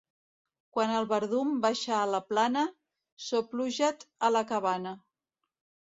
Quan 0.75 0.93
el 0.99 1.05
verdum 1.11 1.51
baixa 1.65 1.93
a 1.99 2.07
la 2.13 2.21
plana, 2.29 2.65
sopluja't 3.29 4.05
a 4.29 4.33
la 4.39 4.43
cabana. 4.53 4.99